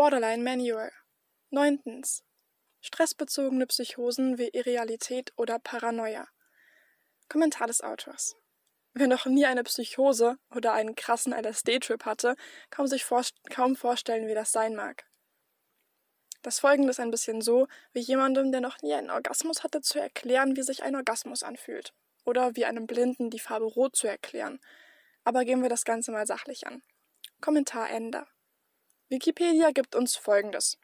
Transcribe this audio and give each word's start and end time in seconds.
Borderline 0.00 0.42
Manual. 0.42 0.90
Neuntens. 1.50 2.24
Stressbezogene 2.80 3.66
Psychosen 3.66 4.38
wie 4.38 4.48
Irrealität 4.48 5.30
oder 5.36 5.58
Paranoia. 5.58 6.26
Kommentar 7.28 7.66
des 7.66 7.82
Autors. 7.82 8.34
Wer 8.94 9.08
noch 9.08 9.26
nie 9.26 9.44
eine 9.44 9.62
Psychose 9.62 10.38
oder 10.54 10.72
einen 10.72 10.94
krassen 10.94 11.34
LSD-Trip 11.34 12.02
hatte, 12.06 12.36
kann 12.70 12.86
sich 12.86 13.04
vor 13.04 13.22
kaum 13.50 13.76
vorstellen, 13.76 14.26
wie 14.26 14.32
das 14.32 14.52
sein 14.52 14.74
mag. 14.74 15.04
Das 16.40 16.60
Folgende 16.60 16.88
ist 16.88 17.00
ein 17.00 17.10
bisschen 17.10 17.42
so, 17.42 17.68
wie 17.92 18.00
jemandem, 18.00 18.52
der 18.52 18.62
noch 18.62 18.80
nie 18.80 18.94
einen 18.94 19.10
Orgasmus 19.10 19.64
hatte, 19.64 19.82
zu 19.82 20.00
erklären, 20.00 20.56
wie 20.56 20.62
sich 20.62 20.82
ein 20.82 20.96
Orgasmus 20.96 21.42
anfühlt. 21.42 21.92
Oder 22.24 22.56
wie 22.56 22.64
einem 22.64 22.86
Blinden 22.86 23.28
die 23.28 23.38
Farbe 23.38 23.66
Rot 23.66 23.96
zu 23.96 24.06
erklären. 24.06 24.60
Aber 25.24 25.44
gehen 25.44 25.60
wir 25.60 25.68
das 25.68 25.84
Ganze 25.84 26.10
mal 26.10 26.26
sachlich 26.26 26.66
an. 26.66 26.82
Kommentar 27.42 27.90
Ende. 27.90 28.26
Wikipedia 29.10 29.72
gibt 29.72 29.96
uns 29.96 30.14
Folgendes. 30.14 30.78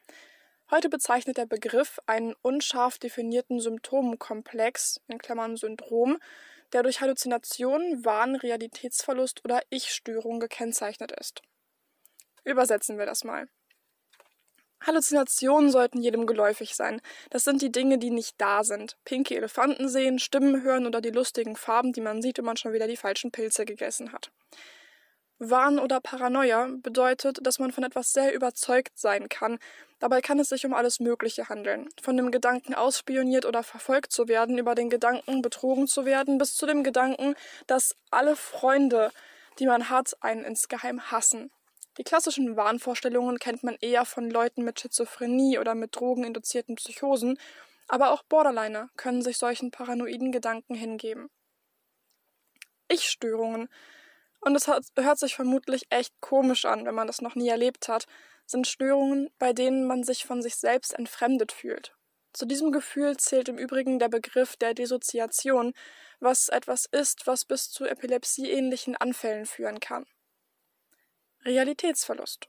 Heute 0.69 0.89
bezeichnet 0.89 1.37
der 1.37 1.45
Begriff 1.45 1.97
einen 2.07 2.35
unscharf 2.41 2.97
definierten 2.97 3.61
Symptomkomplex, 3.61 4.99
in 5.07 5.17
Klammern 5.17 5.55
Syndrom, 5.55 6.17
der 6.73 6.83
durch 6.83 6.99
Halluzinationen, 6.99 8.03
Wahn, 8.03 8.35
Realitätsverlust 8.35 9.45
oder 9.45 9.61
Ich-Störung 9.69 10.41
gekennzeichnet 10.41 11.13
ist. 11.13 11.41
Übersetzen 12.43 12.97
wir 12.97 13.05
das 13.05 13.23
mal. 13.23 13.47
Halluzinationen 14.85 15.71
sollten 15.71 16.01
jedem 16.01 16.27
geläufig 16.27 16.75
sein. 16.75 16.99
Das 17.29 17.45
sind 17.45 17.61
die 17.61 17.71
Dinge, 17.71 17.97
die 17.97 18.11
nicht 18.11 18.35
da 18.41 18.65
sind. 18.65 18.97
Pinke 19.05 19.37
Elefanten 19.37 19.87
sehen, 19.87 20.19
Stimmen 20.19 20.63
hören 20.63 20.85
oder 20.85 20.99
die 20.99 21.11
lustigen 21.11 21.55
Farben, 21.55 21.93
die 21.93 22.01
man 22.01 22.21
sieht, 22.21 22.39
wenn 22.39 22.45
man 22.45 22.57
schon 22.57 22.73
wieder 22.73 22.87
die 22.87 22.97
falschen 22.97 23.31
Pilze 23.31 23.63
gegessen 23.63 24.11
hat. 24.11 24.31
Wahn 25.39 25.77
oder 25.79 25.99
Paranoia 25.99 26.67
bedeutet, 26.81 27.39
dass 27.41 27.59
man 27.59 27.71
von 27.71 27.83
etwas 27.83 28.11
sehr 28.11 28.33
überzeugt 28.33 28.97
sein 28.97 29.29
kann. 29.29 29.59
Dabei 29.99 30.21
kann 30.21 30.39
es 30.39 30.49
sich 30.49 30.65
um 30.65 30.73
alles 30.73 30.99
Mögliche 30.99 31.49
handeln. 31.49 31.89
Von 32.01 32.17
dem 32.17 32.31
Gedanken 32.31 32.73
ausspioniert 32.73 33.45
oder 33.45 33.63
verfolgt 33.63 34.11
zu 34.11 34.27
werden, 34.27 34.57
über 34.57 34.73
den 34.75 34.89
Gedanken 34.89 35.41
betrogen 35.41 35.87
zu 35.87 36.05
werden, 36.05 36.37
bis 36.37 36.55
zu 36.55 36.65
dem 36.65 36.83
Gedanken, 36.83 37.35
dass 37.67 37.95
alle 38.09 38.35
Freunde, 38.35 39.11
die 39.59 39.67
man 39.67 39.89
hat, 39.89 40.15
einen 40.21 40.43
insgeheim 40.43 41.11
hassen. 41.11 41.51
Die 41.97 42.03
klassischen 42.03 42.55
Wahnvorstellungen 42.55 43.39
kennt 43.39 43.63
man 43.63 43.75
eher 43.81 44.05
von 44.05 44.29
Leuten 44.29 44.63
mit 44.63 44.79
Schizophrenie 44.79 45.57
oder 45.57 45.73
mit 45.73 45.95
drogeninduzierten 45.95 46.75
Psychosen, 46.75 47.39
aber 47.87 48.11
auch 48.11 48.23
Borderliner 48.23 48.89
können 48.97 49.21
sich 49.21 49.37
solchen 49.37 49.71
paranoiden 49.71 50.31
Gedanken 50.31 50.75
hingeben. 50.75 51.29
Ich-Störungen 52.87 53.69
und 54.47 54.55
es 54.55 54.67
hört 54.67 55.19
sich 55.19 55.35
vermutlich 55.35 55.85
echt 55.89 56.13
komisch 56.21 56.65
an, 56.65 56.85
wenn 56.85 56.95
man 56.95 57.07
das 57.07 57.21
noch 57.21 57.35
nie 57.35 57.49
erlebt 57.49 57.87
hat, 57.89 58.05
sind 58.45 58.65
Störungen, 58.65 59.29
bei 59.37 59.51
denen 59.53 59.85
man 59.85 60.03
sich 60.03 60.25
von 60.25 60.41
sich 60.41 60.55
selbst 60.55 60.97
entfremdet 60.97 61.51
fühlt. 61.51 61.93
Zu 62.33 62.45
diesem 62.45 62.71
Gefühl 62.71 63.17
zählt 63.17 63.49
im 63.49 63.57
Übrigen 63.57 63.99
der 63.99 64.09
Begriff 64.09 64.55
der 64.55 64.73
Dissoziation, 64.73 65.73
was 66.19 66.49
etwas 66.49 66.85
ist, 66.85 67.27
was 67.27 67.45
bis 67.45 67.69
zu 67.69 67.85
epilepsieähnlichen 67.85 68.95
Anfällen 68.95 69.45
führen 69.45 69.79
kann. 69.79 70.05
Realitätsverlust. 71.43 72.47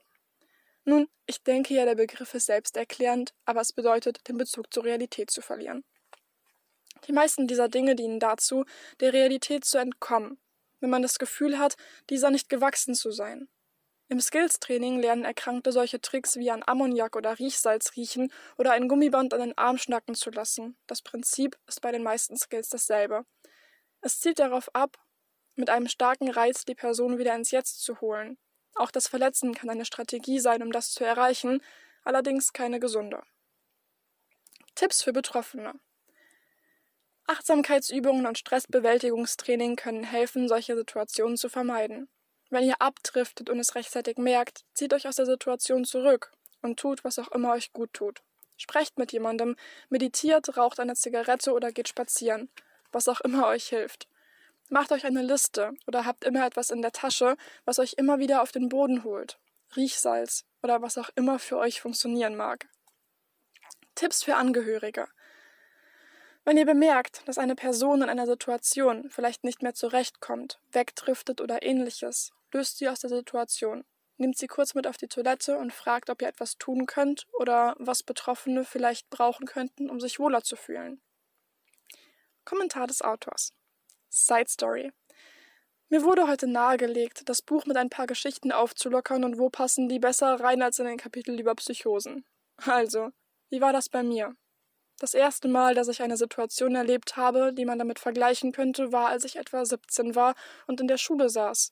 Nun, 0.85 1.09
ich 1.25 1.43
denke 1.43 1.73
ja, 1.73 1.85
der 1.85 1.95
Begriff 1.95 2.33
ist 2.33 2.45
selbsterklärend, 2.45 3.33
aber 3.45 3.61
es 3.61 3.73
bedeutet, 3.73 4.27
den 4.27 4.37
Bezug 4.37 4.73
zur 4.73 4.85
Realität 4.85 5.31
zu 5.31 5.41
verlieren. 5.41 5.83
Die 7.07 7.13
meisten 7.13 7.47
dieser 7.47 7.67
Dinge 7.67 7.95
dienen 7.95 8.19
dazu, 8.19 8.65
der 8.99 9.13
Realität 9.13 9.65
zu 9.65 9.77
entkommen, 9.77 10.39
wenn 10.79 10.89
man 10.89 11.01
das 11.01 11.19
Gefühl 11.19 11.59
hat, 11.59 11.75
dieser 12.09 12.31
nicht 12.31 12.49
gewachsen 12.49 12.95
zu 12.95 13.11
sein. 13.11 13.47
Im 14.11 14.19
Skills-Training 14.19 14.99
lernen 14.99 15.23
Erkrankte 15.23 15.71
solche 15.71 16.01
Tricks 16.01 16.37
wie 16.37 16.49
an 16.49 16.63
Ammoniak 16.65 17.15
oder 17.15 17.37
Riechsalz 17.37 17.95
riechen 17.95 18.31
oder 18.57 18.71
ein 18.71 18.87
Gummiband 18.87 19.35
an 19.35 19.41
den 19.41 19.57
Arm 19.57 19.77
schnacken 19.77 20.15
zu 20.15 20.31
lassen. 20.31 20.77
Das 20.87 21.03
Prinzip 21.03 21.59
ist 21.67 21.81
bei 21.81 21.91
den 21.91 22.01
meisten 22.01 22.35
Skills 22.35 22.69
dasselbe. 22.69 23.25
Es 24.01 24.19
zielt 24.19 24.39
darauf 24.39 24.73
ab, 24.73 24.97
mit 25.55 25.69
einem 25.69 25.87
starken 25.87 26.31
Reiz 26.31 26.65
die 26.65 26.73
Person 26.73 27.19
wieder 27.19 27.35
ins 27.35 27.51
Jetzt 27.51 27.83
zu 27.83 28.01
holen. 28.01 28.39
Auch 28.73 28.89
das 28.89 29.07
Verletzen 29.07 29.53
kann 29.53 29.69
eine 29.69 29.85
Strategie 29.85 30.39
sein, 30.39 30.63
um 30.63 30.71
das 30.71 30.91
zu 30.91 31.03
erreichen, 31.03 31.61
allerdings 32.03 32.51
keine 32.53 32.79
gesunde. 32.79 33.21
Tipps 34.73 35.03
für 35.03 35.13
Betroffene. 35.13 35.73
Achtsamkeitsübungen 37.29 38.25
und 38.25 38.39
Stressbewältigungstraining 38.39 39.75
können 39.75 40.03
helfen, 40.03 40.47
solche 40.47 40.75
Situationen 40.75 41.37
zu 41.37 41.47
vermeiden. 41.47 42.09
Wenn 42.49 42.63
ihr 42.63 42.81
abdriftet 42.81 43.51
und 43.51 43.59
es 43.59 43.75
rechtzeitig 43.75 44.17
merkt, 44.17 44.65
zieht 44.73 44.95
euch 44.95 45.07
aus 45.07 45.17
der 45.17 45.27
Situation 45.27 45.85
zurück 45.85 46.31
und 46.63 46.79
tut, 46.79 47.03
was 47.03 47.19
auch 47.19 47.27
immer 47.27 47.51
euch 47.51 47.71
gut 47.71 47.93
tut. 47.93 48.23
Sprecht 48.57 48.97
mit 48.97 49.11
jemandem, 49.11 49.55
meditiert, 49.89 50.57
raucht 50.57 50.79
eine 50.79 50.95
Zigarette 50.95 51.53
oder 51.53 51.71
geht 51.71 51.87
spazieren, 51.87 52.49
was 52.91 53.07
auch 53.07 53.21
immer 53.21 53.45
euch 53.45 53.69
hilft. 53.69 54.07
Macht 54.69 54.91
euch 54.91 55.05
eine 55.05 55.21
Liste 55.21 55.73
oder 55.85 56.05
habt 56.05 56.23
immer 56.23 56.47
etwas 56.47 56.71
in 56.71 56.81
der 56.81 56.93
Tasche, 56.93 57.37
was 57.63 57.77
euch 57.77 57.93
immer 57.97 58.17
wieder 58.17 58.41
auf 58.41 58.51
den 58.51 58.69
Boden 58.69 59.03
holt. 59.03 59.37
Riechsalz 59.75 60.45
oder 60.63 60.81
was 60.81 60.97
auch 60.97 61.11
immer 61.15 61.37
für 61.37 61.59
euch 61.59 61.79
funktionieren 61.79 62.35
mag. 62.35 62.67
Tipps 63.93 64.23
für 64.23 64.35
Angehörige. 64.35 65.07
Wenn 66.49 66.57
ihr 66.57 66.65
bemerkt, 66.65 67.21
dass 67.27 67.37
eine 67.37 67.53
Person 67.53 68.01
in 68.01 68.09
einer 68.09 68.25
Situation 68.25 69.07
vielleicht 69.11 69.43
nicht 69.43 69.61
mehr 69.61 69.75
zurechtkommt, 69.75 70.59
wegdriftet 70.71 71.41
oder 71.41 71.61
ähnliches, 71.61 72.31
löst 72.51 72.79
sie 72.79 72.89
aus 72.89 73.01
der 73.01 73.11
Situation. 73.11 73.85
Nehmt 74.17 74.35
sie 74.35 74.47
kurz 74.47 74.73
mit 74.73 74.87
auf 74.87 74.97
die 74.97 75.07
Toilette 75.07 75.59
und 75.59 75.71
fragt, 75.71 76.09
ob 76.09 76.23
ihr 76.23 76.27
etwas 76.27 76.57
tun 76.57 76.87
könnt 76.87 77.27
oder 77.33 77.75
was 77.77 78.01
Betroffene 78.01 78.65
vielleicht 78.65 79.11
brauchen 79.11 79.45
könnten, 79.45 79.91
um 79.91 79.99
sich 79.99 80.19
wohler 80.19 80.41
zu 80.41 80.55
fühlen. 80.55 80.99
Kommentar 82.45 82.87
des 82.87 83.03
Autors. 83.03 83.53
Side 84.09 84.49
Story. 84.49 84.91
Mir 85.89 86.01
wurde 86.01 86.27
heute 86.27 86.47
nahegelegt, 86.47 87.29
das 87.29 87.43
Buch 87.43 87.67
mit 87.67 87.77
ein 87.77 87.91
paar 87.91 88.07
Geschichten 88.07 88.51
aufzulockern 88.51 89.23
und 89.23 89.37
wo 89.37 89.51
passen 89.51 89.87
die 89.87 89.99
besser 89.99 90.39
rein 90.39 90.63
als 90.63 90.79
in 90.79 90.87
ein 90.87 90.97
Kapitel 90.97 91.39
über 91.39 91.53
Psychosen. 91.53 92.25
Also, 92.57 93.11
wie 93.49 93.61
war 93.61 93.71
das 93.71 93.87
bei 93.87 94.01
mir? 94.01 94.35
Das 94.99 95.13
erste 95.13 95.47
Mal, 95.47 95.75
dass 95.75 95.87
ich 95.87 96.01
eine 96.01 96.17
Situation 96.17 96.75
erlebt 96.75 97.15
habe, 97.15 97.53
die 97.53 97.63
man 97.63 97.79
damit 97.79 97.99
vergleichen 97.99 98.51
könnte, 98.51 98.91
war, 98.91 99.07
als 99.07 99.23
ich 99.23 99.37
etwa 99.37 99.63
17 99.63 100.13
war 100.13 100.35
und 100.67 100.81
in 100.81 100.87
der 100.87 100.97
Schule 100.97 101.29
saß. 101.29 101.71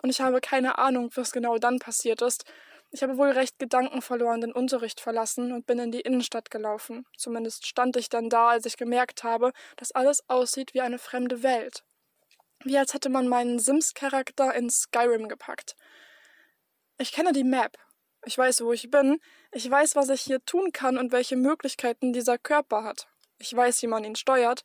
Und 0.00 0.10
ich 0.10 0.20
habe 0.20 0.40
keine 0.40 0.78
Ahnung, 0.78 1.10
was 1.16 1.32
genau 1.32 1.58
dann 1.58 1.80
passiert 1.80 2.22
ist. 2.22 2.44
Ich 2.90 3.02
habe 3.02 3.18
wohl 3.18 3.30
recht 3.30 3.58
Gedanken 3.58 4.00
verloren, 4.00 4.40
den 4.40 4.52
Unterricht 4.52 5.00
verlassen 5.00 5.52
und 5.52 5.66
bin 5.66 5.80
in 5.80 5.90
die 5.90 6.00
Innenstadt 6.00 6.52
gelaufen. 6.52 7.04
Zumindest 7.16 7.66
stand 7.66 7.96
ich 7.96 8.08
dann 8.08 8.30
da, 8.30 8.50
als 8.50 8.64
ich 8.64 8.76
gemerkt 8.76 9.24
habe, 9.24 9.52
dass 9.76 9.92
alles 9.92 10.22
aussieht 10.28 10.72
wie 10.72 10.80
eine 10.80 10.98
fremde 10.98 11.42
Welt. 11.42 11.82
Wie 12.64 12.78
als 12.78 12.94
hätte 12.94 13.08
man 13.08 13.26
meinen 13.28 13.58
Sims-Charakter 13.58 14.54
in 14.54 14.70
Skyrim 14.70 15.28
gepackt. 15.28 15.76
Ich 16.96 17.12
kenne 17.12 17.32
die 17.32 17.44
Map, 17.44 17.76
ich 18.28 18.36
weiß, 18.36 18.60
wo 18.62 18.74
ich 18.74 18.90
bin. 18.90 19.20
Ich 19.52 19.68
weiß, 19.68 19.96
was 19.96 20.10
ich 20.10 20.20
hier 20.20 20.44
tun 20.44 20.70
kann 20.70 20.98
und 20.98 21.12
welche 21.12 21.34
Möglichkeiten 21.34 22.12
dieser 22.12 22.36
Körper 22.36 22.84
hat. 22.84 23.08
Ich 23.38 23.56
weiß, 23.56 23.80
wie 23.82 23.86
man 23.86 24.04
ihn 24.04 24.16
steuert. 24.16 24.64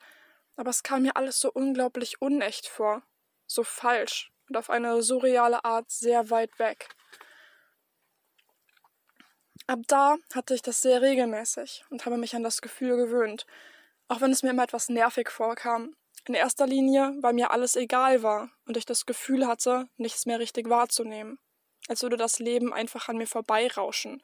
Aber 0.57 0.69
es 0.69 0.83
kam 0.83 1.03
mir 1.03 1.15
alles 1.15 1.39
so 1.39 1.49
unglaublich 1.49 2.21
unecht 2.21 2.67
vor. 2.67 3.03
So 3.47 3.63
falsch 3.63 4.31
und 4.49 4.57
auf 4.57 4.69
eine 4.69 5.01
surreale 5.01 5.63
Art 5.63 5.89
sehr 5.89 6.29
weit 6.29 6.59
weg. 6.59 6.89
Ab 9.65 9.79
da 9.87 10.17
hatte 10.33 10.55
ich 10.55 10.61
das 10.61 10.81
sehr 10.81 11.01
regelmäßig 11.01 11.85
und 11.89 12.05
habe 12.05 12.17
mich 12.17 12.35
an 12.35 12.43
das 12.43 12.61
Gefühl 12.61 12.97
gewöhnt, 12.97 13.45
auch 14.09 14.19
wenn 14.19 14.31
es 14.31 14.43
mir 14.43 14.49
immer 14.49 14.63
etwas 14.63 14.89
nervig 14.89 15.29
vorkam. 15.29 15.95
In 16.25 16.33
erster 16.33 16.67
Linie, 16.67 17.15
weil 17.21 17.33
mir 17.33 17.51
alles 17.51 17.77
egal 17.77 18.23
war 18.23 18.49
und 18.65 18.75
ich 18.75 18.85
das 18.85 19.05
Gefühl 19.05 19.47
hatte, 19.47 19.87
nichts 19.95 20.25
mehr 20.25 20.39
richtig 20.39 20.69
wahrzunehmen 20.69 21.39
als 21.87 22.01
würde 22.03 22.17
das 22.17 22.39
Leben 22.39 22.73
einfach 22.73 23.09
an 23.09 23.17
mir 23.17 23.27
vorbeirauschen. 23.27 24.21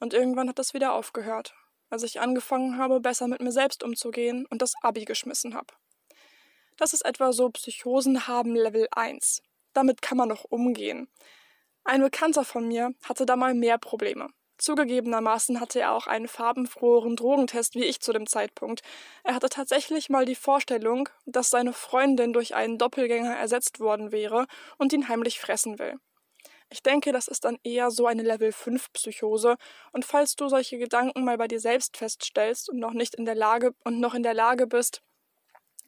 Und 0.00 0.14
irgendwann 0.14 0.48
hat 0.48 0.58
das 0.58 0.74
wieder 0.74 0.92
aufgehört, 0.92 1.54
als 1.90 2.02
ich 2.02 2.20
angefangen 2.20 2.78
habe, 2.78 3.00
besser 3.00 3.28
mit 3.28 3.40
mir 3.40 3.52
selbst 3.52 3.82
umzugehen 3.82 4.46
und 4.46 4.62
das 4.62 4.74
Abi 4.82 5.04
geschmissen 5.04 5.54
habe. 5.54 5.74
Das 6.76 6.92
ist 6.92 7.04
etwa 7.04 7.32
so 7.32 7.48
Psychosen 7.50 8.26
haben 8.26 8.54
Level 8.54 8.88
1. 8.90 9.42
Damit 9.72 10.02
kann 10.02 10.18
man 10.18 10.28
noch 10.28 10.44
umgehen. 10.44 11.08
Ein 11.84 12.02
Bekannter 12.02 12.44
von 12.44 12.68
mir 12.68 12.94
hatte 13.04 13.26
da 13.26 13.36
mal 13.36 13.54
mehr 13.54 13.78
Probleme. 13.78 14.28
Zugegebenermaßen 14.58 15.60
hatte 15.60 15.80
er 15.80 15.92
auch 15.92 16.06
einen 16.06 16.28
farbenfroheren 16.28 17.16
Drogentest 17.16 17.74
wie 17.74 17.84
ich 17.84 18.00
zu 18.00 18.12
dem 18.12 18.26
Zeitpunkt. 18.26 18.82
Er 19.22 19.34
hatte 19.34 19.48
tatsächlich 19.48 20.08
mal 20.08 20.24
die 20.24 20.34
Vorstellung, 20.34 21.08
dass 21.26 21.50
seine 21.50 21.72
Freundin 21.72 22.32
durch 22.32 22.54
einen 22.54 22.78
Doppelgänger 22.78 23.36
ersetzt 23.36 23.80
worden 23.80 24.12
wäre 24.12 24.46
und 24.78 24.92
ihn 24.92 25.08
heimlich 25.08 25.40
fressen 25.40 25.78
will. 25.78 25.98
Ich 26.68 26.82
denke, 26.82 27.12
das 27.12 27.28
ist 27.28 27.44
dann 27.44 27.58
eher 27.62 27.90
so 27.90 28.06
eine 28.06 28.22
Level 28.22 28.50
5 28.50 28.92
Psychose 28.92 29.56
und 29.92 30.04
falls 30.04 30.34
du 30.34 30.48
solche 30.48 30.78
Gedanken 30.78 31.24
mal 31.24 31.38
bei 31.38 31.46
dir 31.46 31.60
selbst 31.60 31.96
feststellst 31.96 32.68
und 32.68 32.78
noch 32.78 32.92
nicht 32.92 33.14
in 33.14 33.24
der 33.24 33.36
Lage 33.36 33.72
und 33.84 34.00
noch 34.00 34.14
in 34.14 34.24
der 34.24 34.34
Lage 34.34 34.66
bist, 34.66 35.02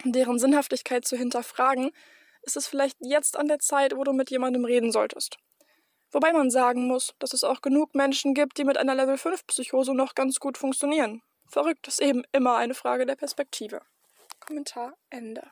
deren 0.05 0.39
Sinnhaftigkeit 0.39 1.05
zu 1.05 1.17
hinterfragen, 1.17 1.91
ist 2.43 2.57
es 2.57 2.69
vielleicht 2.69 2.97
jetzt 3.01 3.37
an 3.37 3.49
der 3.49 3.59
Zeit, 3.59 3.97
wo 3.97 4.05
du 4.05 4.13
mit 4.13 4.31
jemandem 4.31 4.65
reden 4.65 4.93
solltest. 4.93 5.39
Wobei 6.11 6.33
man 6.33 6.51
sagen 6.51 6.87
muss, 6.87 7.15
dass 7.19 7.35
es 7.35 7.45
auch 7.45 7.61
genug 7.61 7.95
Menschen 7.95 8.33
gibt, 8.33 8.57
die 8.57 8.65
mit 8.65 8.79
einer 8.79 8.95
Level 8.95 9.19
5 9.19 9.47
Psychose 9.49 9.95
noch 9.95 10.15
ganz 10.15 10.39
gut 10.39 10.57
funktionieren. 10.57 11.23
Verrückt 11.49 11.89
ist 11.89 12.01
eben 12.01 12.23
immer 12.33 12.57
eine 12.57 12.75
Frage 12.75 13.05
der 13.05 13.17
Perspektive. 13.17 13.81
Kommentar 14.41 14.95
Ende. 15.11 15.43